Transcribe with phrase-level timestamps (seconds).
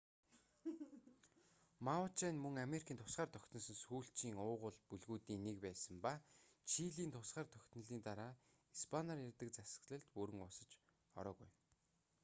[1.85, 6.13] мапуче нь мөн америкийн тусгаар тогтносон сүүлчийн уугуул бүлгүүдийн нэг байсан ба
[6.71, 8.31] чилийн тусгаар тогтнолын дараа
[8.77, 10.71] испаниар ярьдаг засаглалд бүрэн уусаж
[11.19, 11.65] ороогүй байна